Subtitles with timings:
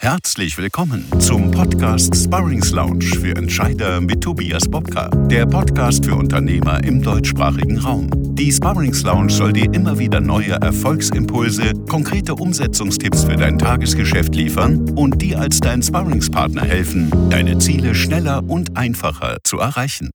[0.00, 6.84] Herzlich willkommen zum Podcast Sparrings Lounge für Entscheider mit Tobias Bobka, der Podcast für Unternehmer
[6.84, 8.08] im deutschsprachigen Raum.
[8.36, 14.88] Die Sparrings Lounge soll dir immer wieder neue Erfolgsimpulse, konkrete Umsetzungstipps für dein Tagesgeschäft liefern
[14.90, 20.10] und dir als dein Sparringspartner helfen, deine Ziele schneller und einfacher zu erreichen.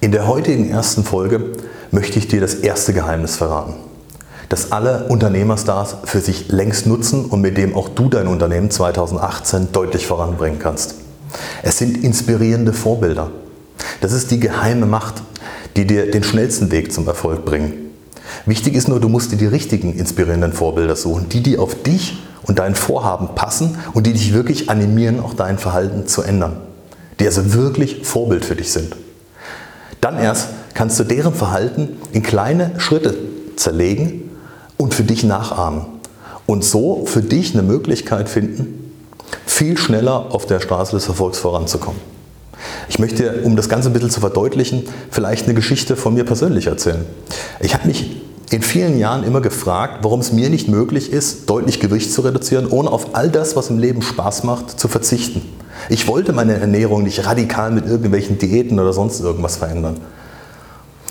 [0.00, 1.54] In der heutigen ersten Folge
[1.90, 3.87] möchte ich dir das erste Geheimnis verraten
[4.48, 9.68] das alle Unternehmerstars für sich längst nutzen und mit dem auch du dein Unternehmen 2018
[9.72, 10.94] deutlich voranbringen kannst.
[11.62, 13.30] Es sind inspirierende Vorbilder.
[14.00, 15.22] Das ist die geheime Macht,
[15.76, 17.74] die dir den schnellsten Weg zum Erfolg bringen.
[18.46, 22.18] Wichtig ist nur, du musst dir die richtigen inspirierenden Vorbilder suchen, die, die auf dich
[22.42, 26.56] und dein Vorhaben passen und die dich wirklich animieren, auch dein Verhalten zu ändern.
[27.20, 28.96] Die also wirklich Vorbild für dich sind.
[30.00, 33.16] Dann erst kannst du deren Verhalten in kleine Schritte
[33.56, 34.27] zerlegen
[34.78, 35.82] und für dich nachahmen.
[36.46, 38.94] Und so für dich eine Möglichkeit finden,
[39.44, 42.00] viel schneller auf der Straße des Erfolgs voranzukommen.
[42.88, 46.66] Ich möchte, um das Ganze ein bisschen zu verdeutlichen, vielleicht eine Geschichte von mir persönlich
[46.66, 47.04] erzählen.
[47.60, 51.80] Ich habe mich in vielen Jahren immer gefragt, warum es mir nicht möglich ist, deutlich
[51.80, 55.42] Gewicht zu reduzieren, ohne auf all das, was im Leben Spaß macht, zu verzichten.
[55.90, 59.98] Ich wollte meine Ernährung nicht radikal mit irgendwelchen Diäten oder sonst irgendwas verändern.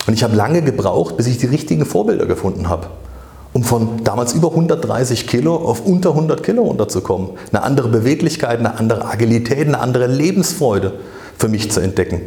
[0.08, 2.88] Und ich habe lange gebraucht, bis ich die richtigen Vorbilder gefunden habe
[3.58, 7.32] um von damals über 130 Kilo auf unter 100 Kilo runterzukommen.
[7.52, 10.94] Eine andere Beweglichkeit, eine andere Agilität, eine andere Lebensfreude
[11.40, 12.22] für mich zu entdecken.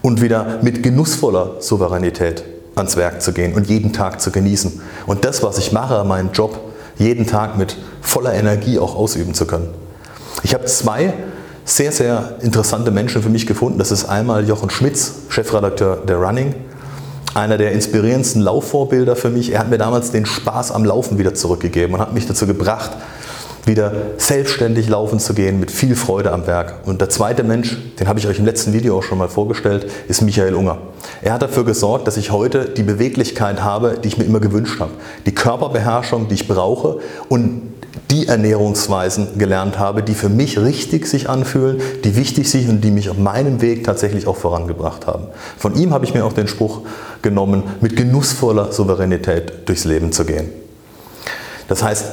[0.00, 4.80] Und wieder mit genussvoller Souveränität ans Werk zu gehen und jeden Tag zu genießen.
[5.06, 6.58] Und das, was ich mache, meinen Job,
[6.96, 9.68] jeden Tag mit voller Energie auch ausüben zu können.
[10.44, 11.12] Ich habe zwei
[11.66, 13.78] sehr, sehr interessante Menschen für mich gefunden.
[13.78, 16.54] Das ist einmal Jochen Schmitz, Chefredakteur der Running
[17.34, 19.52] einer der inspirierendsten Laufvorbilder für mich.
[19.52, 22.92] Er hat mir damals den Spaß am Laufen wieder zurückgegeben und hat mich dazu gebracht,
[23.64, 26.80] wieder selbstständig laufen zu gehen mit viel Freude am Werk.
[26.84, 29.86] Und der zweite Mensch, den habe ich euch im letzten Video auch schon mal vorgestellt,
[30.08, 30.78] ist Michael Unger.
[31.22, 34.80] Er hat dafür gesorgt, dass ich heute die Beweglichkeit habe, die ich mir immer gewünscht
[34.80, 34.90] habe.
[35.26, 36.98] Die Körperbeherrschung, die ich brauche
[37.28, 37.71] und
[38.12, 42.90] die Ernährungsweisen gelernt habe, die für mich richtig sich anfühlen, die wichtig sind und die
[42.90, 45.28] mich auf meinem Weg tatsächlich auch vorangebracht haben.
[45.56, 46.82] Von ihm habe ich mir auch den Spruch
[47.22, 50.50] genommen, mit genussvoller Souveränität durchs Leben zu gehen.
[51.68, 52.04] Das heißt,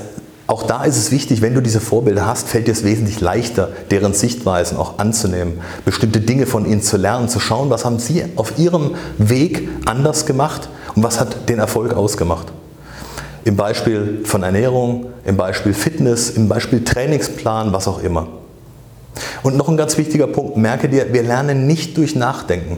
[0.47, 3.69] auch da ist es wichtig, wenn du diese Vorbilder hast, fällt dir es wesentlich leichter,
[3.91, 8.23] deren Sichtweisen auch anzunehmen, bestimmte Dinge von ihnen zu lernen, zu schauen, was haben sie
[8.37, 12.47] auf ihrem Weg anders gemacht und was hat den Erfolg ausgemacht.
[13.45, 18.27] Im Beispiel von Ernährung, im Beispiel Fitness, im Beispiel Trainingsplan, was auch immer.
[19.43, 22.77] Und noch ein ganz wichtiger Punkt, merke dir, wir lernen nicht durch Nachdenken,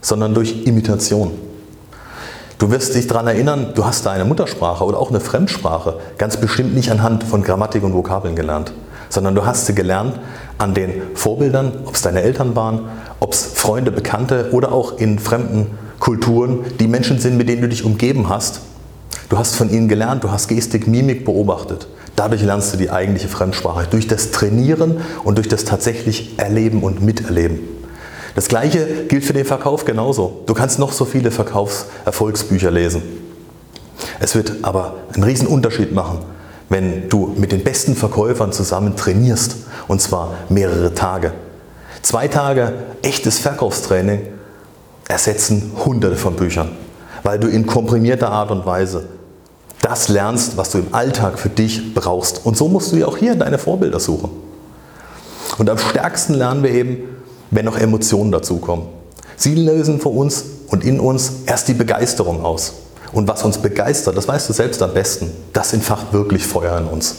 [0.00, 1.32] sondern durch Imitation.
[2.58, 6.74] Du wirst dich daran erinnern, du hast deine Muttersprache oder auch eine Fremdsprache ganz bestimmt
[6.74, 8.72] nicht anhand von Grammatik und Vokabeln gelernt,
[9.08, 10.20] sondern du hast sie gelernt
[10.58, 12.82] an den Vorbildern, ob es deine Eltern waren,
[13.18, 17.68] ob es Freunde, Bekannte oder auch in fremden Kulturen, die Menschen sind, mit denen du
[17.68, 18.60] dich umgeben hast.
[19.32, 21.88] Du hast von ihnen gelernt, du hast Gestik, Mimik beobachtet.
[22.16, 27.00] Dadurch lernst du die eigentliche Fremdsprache, durch das Trainieren und durch das tatsächlich Erleben und
[27.00, 27.60] Miterleben.
[28.34, 30.42] Das gleiche gilt für den Verkauf genauso.
[30.44, 33.00] Du kannst noch so viele Verkaufserfolgsbücher lesen.
[34.20, 36.18] Es wird aber einen riesen Unterschied machen,
[36.68, 39.56] wenn du mit den besten Verkäufern zusammen trainierst
[39.88, 41.32] und zwar mehrere Tage.
[42.02, 44.26] Zwei Tage echtes Verkaufstraining
[45.08, 46.72] ersetzen hunderte von Büchern,
[47.22, 49.08] weil du in komprimierter Art und Weise
[49.92, 52.46] das lernst, was du im Alltag für dich brauchst.
[52.46, 54.30] Und so musst du dir auch hier deine Vorbilder suchen.
[55.58, 56.96] Und am stärksten lernen wir eben,
[57.50, 58.86] wenn noch Emotionen dazukommen.
[59.36, 62.72] Sie lösen für uns und in uns erst die Begeisterung aus.
[63.12, 66.86] Und was uns begeistert, das weißt du selbst am besten, das entfacht wirklich Feuer in
[66.86, 67.16] uns.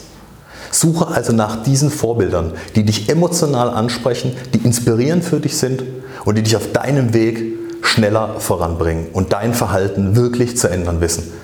[0.72, 5.84] Suche also nach diesen Vorbildern, die dich emotional ansprechen, die inspirierend für dich sind
[6.26, 7.40] und die dich auf deinem Weg
[7.84, 11.43] schneller voranbringen und dein Verhalten wirklich zu ändern wissen.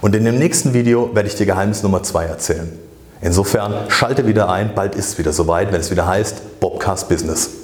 [0.00, 2.78] Und in dem nächsten Video werde ich dir Geheimnis Nummer 2 erzählen.
[3.20, 7.59] Insofern schalte wieder ein, bald ist es wieder soweit, wenn es wieder heißt Bobcast Business.